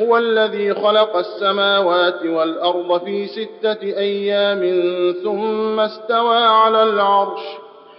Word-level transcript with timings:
هو 0.00 0.18
الذي 0.18 0.74
خلق 0.74 1.16
السماوات 1.16 2.26
والأرض 2.26 3.04
في 3.04 3.26
ستة 3.26 3.82
أيام 3.82 4.60
ثم 5.24 5.80
استوى 5.80 6.36
على 6.36 6.82
العرش. 6.82 7.40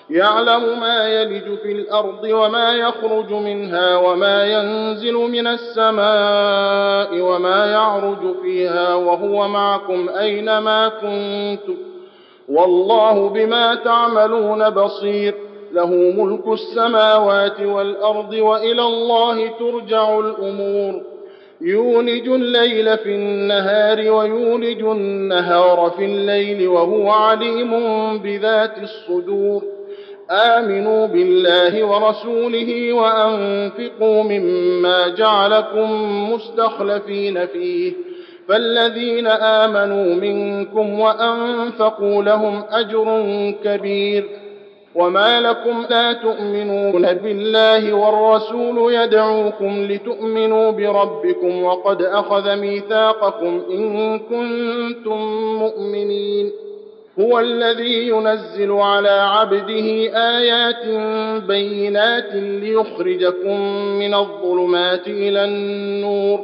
يعلم 0.09 0.79
ما 0.79 1.07
يلج 1.07 1.57
في 1.57 1.71
الأرض 1.71 2.23
وما 2.23 2.73
يخرج 2.73 3.33
منها 3.33 3.97
وما 3.97 4.45
ينزل 4.45 5.13
من 5.13 5.47
السماء 5.47 7.21
وما 7.21 7.65
يعرج 7.65 8.41
فيها 8.41 8.95
وهو 8.95 9.47
معكم 9.47 10.09
أينما 10.09 10.87
كنتم. 10.87 11.77
والله 12.49 13.29
بما 13.29 13.75
تعملون 13.75 14.69
بصير. 14.69 15.35
له 15.73 15.89
ملك 15.89 16.47
السماوات 16.47 17.61
والأرض 17.61 18.33
وإلى 18.33 18.81
الله 18.81 19.47
ترجع 19.47 20.19
الأمور. 20.19 21.16
يولج 21.61 22.27
الليل 22.27 22.97
في 22.97 23.15
النهار 23.15 24.11
ويولج 24.11 24.81
النهار 24.81 25.93
في 25.97 26.05
الليل 26.05 26.67
وهو 26.67 27.09
عليم 27.09 27.71
بذات 28.17 28.77
الصدور. 28.83 29.63
آمنوا 30.31 31.07
بالله 31.07 31.83
ورسوله 31.83 32.93
وأنفقوا 32.93 34.23
مما 34.23 35.07
جعلكم 35.07 35.91
مستخلفين 36.33 37.45
فيه. 37.45 37.93
فالذين 38.47 39.27
آمنوا 39.27 40.15
منكم 40.15 40.99
وأنفقوا 40.99 42.23
لهم 42.23 42.63
أجر 42.69 43.23
كبير. 43.63 44.29
وما 44.97 45.41
لكم 45.41 45.85
لا 45.89 46.13
تؤمنون 46.13 47.13
بالله 47.13 47.93
والرسول 47.93 48.93
يدعوكم 48.93 49.83
لتؤمنوا 49.89 50.71
بربكم 50.71 51.63
وقد 51.63 52.01
اخذ 52.01 52.55
ميثاقكم 52.55 53.61
ان 53.71 54.19
كنتم 54.19 55.17
مؤمنين 55.59 56.51
هو 57.19 57.39
الذي 57.39 58.07
ينزل 58.07 58.71
على 58.71 59.09
عبده 59.09 59.85
ايات 60.37 60.85
بينات 61.47 62.33
ليخرجكم 62.33 63.61
من 63.99 64.13
الظلمات 64.13 65.07
إلى 65.07 65.45
النور 65.45 66.39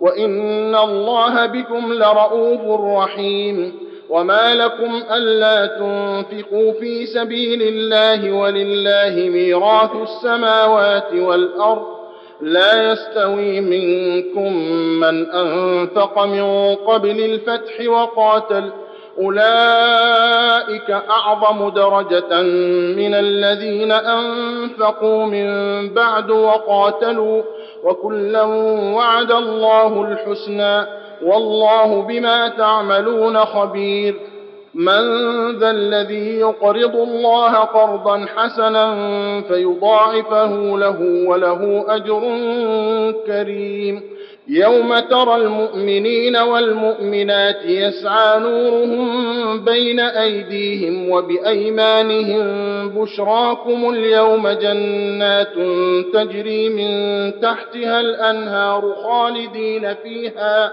وان 0.00 0.74
الله 0.74 1.46
بكم 1.46 1.92
لرءوف 1.92 2.80
رحيم 2.96 3.87
وما 4.10 4.54
لكم 4.54 5.02
الا 5.10 5.66
تنفقوا 5.66 6.72
في 6.72 7.06
سبيل 7.06 7.62
الله 7.62 8.32
ولله 8.32 9.28
ميراث 9.30 9.90
السماوات 10.02 11.12
والارض 11.12 11.86
لا 12.40 12.92
يستوي 12.92 13.60
منكم 13.60 14.52
من 15.00 15.30
انفق 15.30 16.24
من 16.24 16.74
قبل 16.74 17.20
الفتح 17.20 17.88
وقاتل 17.88 18.70
اولئك 19.18 20.90
اعظم 20.90 21.68
درجه 21.68 22.42
من 22.96 23.14
الذين 23.14 23.92
انفقوا 23.92 25.26
من 25.26 25.48
بعد 25.94 26.30
وقاتلوا 26.30 27.42
وكلا 27.84 28.42
وعد 28.94 29.32
الله 29.32 30.04
الحسنى 30.12 30.86
والله 31.22 32.02
بما 32.02 32.48
تعملون 32.48 33.38
خبير. 33.38 34.14
من 34.74 35.00
ذا 35.58 35.70
الذي 35.70 36.38
يقرض 36.38 36.96
الله 36.96 37.54
قرضا 37.54 38.26
حسنا 38.36 38.94
فيضاعفه 39.40 40.78
له 40.78 41.24
وله 41.26 41.84
أجر 41.88 42.20
كريم. 43.26 44.02
يوم 44.48 44.98
ترى 44.98 45.36
المؤمنين 45.36 46.36
والمؤمنات 46.36 47.64
يسعى 47.64 48.40
نورهم 48.40 49.64
بين 49.64 50.00
أيديهم 50.00 51.10
وبأيمانهم. 51.10 52.48
بشراكم 52.88 53.90
اليوم 53.90 54.48
جنات 54.48 55.54
تجري 56.14 56.68
من 56.68 57.32
تحتها 57.40 58.00
الأنهار 58.00 58.94
خالدين 59.04 59.94
فيها. 59.94 60.72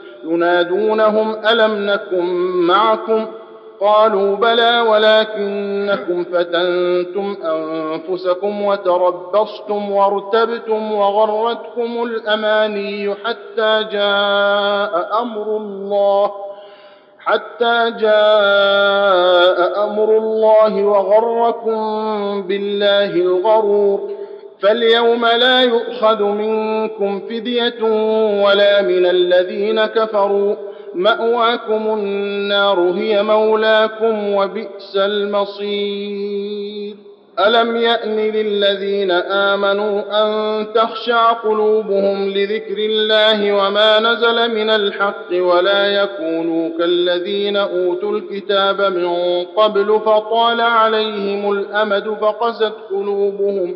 ينادونهم 0.23 1.35
ألم 1.45 1.85
نكن 1.85 2.25
معكم؟ 2.67 3.27
قالوا 3.81 4.35
بلى 4.35 4.81
ولكنكم 4.81 6.23
فتنتم 6.23 7.37
أنفسكم 7.43 8.61
وتربصتم 8.61 9.91
وارتبتم 9.91 10.91
وغرتكم 10.91 12.03
الأماني 12.03 13.15
حتى 13.25 13.83
جاء 13.91 15.21
أمر 15.21 15.57
الله 15.57 16.31
حتى 17.19 17.91
جاء 17.99 19.83
أمر 19.83 20.17
الله 20.17 20.83
وغركم 20.83 21.77
بالله 22.47 23.15
الغرور. 23.15 24.10
فاليوم 24.61 25.25
لا 25.25 25.61
يؤخذ 25.61 26.23
منكم 26.23 27.21
فدية 27.29 27.83
ولا 28.43 28.81
من 28.81 29.05
الذين 29.05 29.85
كفروا. 29.85 30.55
مأواكم 30.95 31.93
النار 31.93 32.79
هي 32.79 33.23
مولاكم 33.23 34.35
وبئس 34.35 34.95
المصير. 34.95 36.95
ألم 37.39 37.75
يأن 37.75 38.15
للذين 38.15 39.11
آمنوا 39.11 40.01
أن 40.11 40.65
تخشع 40.73 41.31
قلوبهم 41.31 42.29
لذكر 42.29 42.77
الله 42.77 43.53
وما 43.53 43.99
نزل 43.99 44.55
من 44.55 44.69
الحق 44.69 45.31
ولا 45.31 45.87
يكونوا 45.87 46.77
كالذين 46.77 47.57
أوتوا 47.57 48.11
الكتاب 48.11 48.81
من 48.81 49.43
قبل 49.43 49.99
فطال 50.05 50.61
عليهم 50.61 51.51
الأمد 51.51 52.17
فقست 52.21 52.73
قلوبهم 52.91 53.75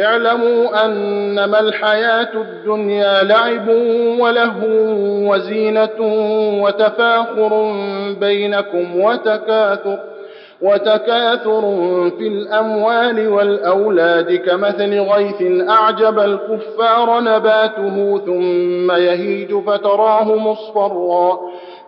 اعلموا 0.00 0.84
أنما 0.84 1.60
الحياة 1.60 2.28
الدنيا 2.34 3.22
لعب 3.22 3.68
ولهو 4.20 4.66
وزينة 5.32 5.98
وتفاخر 6.62 7.72
بينكم 8.20 9.00
وتكاثر 9.00 9.98
وتكاثر 10.62 11.60
في 12.18 12.28
الأموال 12.28 13.28
والأولاد 13.28 14.32
كمثل 14.34 15.00
غيث 15.00 15.68
أعجب 15.68 16.18
الكفار 16.18 17.20
نباته 17.20 18.18
ثم 18.26 18.90
يهيج 18.90 19.54
فتراه 19.54 20.34
مصفرا 20.34 21.38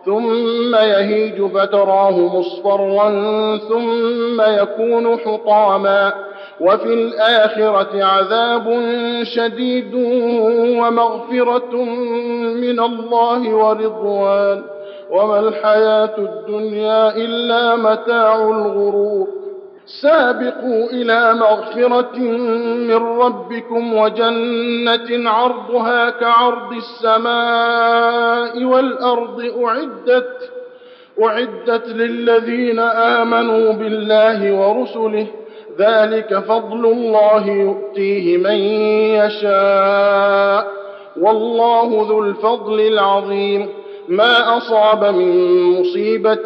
ثم 0.05 0.75
يهيج 0.75 1.41
فتراه 1.41 2.11
مصفرا 2.37 3.09
ثم 3.57 4.41
يكون 4.41 5.17
حطاما 5.17 6.13
وفي 6.61 6.93
الآخرة 6.93 8.03
عذاب 8.03 8.83
شديد 9.23 9.93
ومغفرة 10.79 11.75
من 12.53 12.79
الله 12.79 13.55
ورضوان. 13.55 14.63
وما 15.11 15.39
الحياة 15.39 16.17
الدنيا 16.17 17.15
إلا 17.15 17.75
متاع 17.75 18.35
الغرور. 18.35 19.27
سابقوا 20.01 20.85
إلى 20.91 21.33
مغفرة 21.33 22.17
من 22.87 23.19
ربكم 23.19 23.93
وجنة 23.93 25.29
عرضها 25.29 26.09
كعرض 26.09 26.73
السماء 26.73 28.63
والأرض. 28.63 29.41
أعدت 29.63 30.51
أعدت 31.23 31.87
للذين 31.87 32.79
آمنوا 32.79 33.73
بالله 33.73 34.51
ورسله 34.53 35.27
ذلك 35.79 36.39
فضل 36.39 36.85
الله 36.85 37.47
يؤتيه 37.47 38.37
من 38.37 38.55
يشاء. 39.25 40.67
والله 41.21 42.05
ذو 42.09 42.23
الفضل 42.23 42.79
العظيم. 42.79 43.69
ما 44.07 44.57
أصاب 44.57 45.03
من 45.03 45.71
مصيبة 45.79 46.43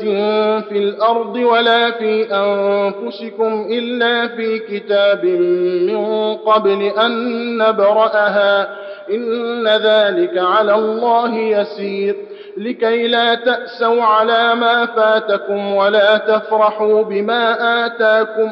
في 0.59 0.77
الأرض 0.77 1.35
ولا 1.35 1.91
في 1.91 2.27
أنفسكم 2.31 3.67
إلا 3.71 4.27
في 4.27 4.59
كتاب 4.59 5.25
من 5.25 6.35
قبل 6.35 6.81
أن 6.83 7.11
نبرأها. 7.57 8.69
إن 9.13 9.67
ذلك 9.67 10.37
على 10.37 10.75
الله 10.75 11.35
يسير. 11.35 12.15
لكي 12.57 13.07
لا 13.07 13.35
تأسوا 13.35 14.03
على 14.03 14.55
ما 14.55 14.85
فاتكم 14.85 15.75
ولا 15.75 16.17
تفرحوا 16.17 17.03
بما 17.03 17.55
آتاكم. 17.85 18.51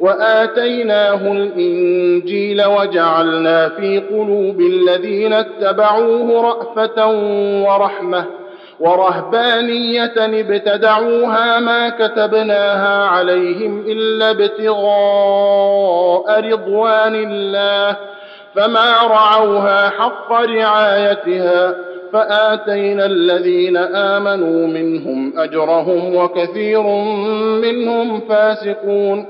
وآتيناه 0.00 1.32
الإنجيل 1.32 2.64
وجعلنا 2.64 3.68
في 3.68 3.98
قلوب 4.10 4.60
الذين 4.60 5.32
اتبعوه 5.32 6.42
رأفة 6.42 7.06
ورحمة 7.62 8.24
ورهبانية 8.80 10.12
ابتدعوها 10.18 11.60
ما 11.60 11.88
كتبناها 11.88 13.04
عليهم 13.04 13.84
إلا 13.88 14.30
ابتغاء 14.30 14.80
رضوان 16.52 17.14
الله 17.14 17.96
فما 18.54 18.92
رعوها 19.10 19.88
حق 19.90 20.32
رعايتها 20.32 21.74
فآتينا 22.12 23.06
الذين 23.06 23.76
آمنوا 23.76 24.66
منهم 24.66 25.38
أجرهم 25.38 26.16
وكثير 26.16 26.82
منهم 27.62 28.20
فاسقون 28.20 29.26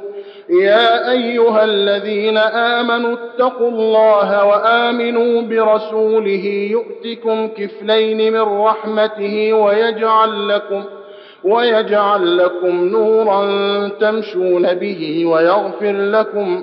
يا 0.50 1.10
أيها 1.10 1.64
الذين 1.64 2.36
آمنوا 2.38 3.16
اتقوا 3.16 3.68
الله 3.70 4.44
وآمنوا 4.44 5.42
برسوله 5.42 6.44
يؤتكم 6.70 7.48
كفلين 7.48 8.32
من 8.32 8.40
رحمته 8.40 9.52
ويجعل 9.52 10.48
لكم 10.48 10.84
ويجعل 11.44 12.36
لكم 12.38 12.84
نورا 12.84 13.42
تمشون 14.00 14.74
به 14.74 15.26
ويغفر 15.26 15.92
لكم 15.92 16.62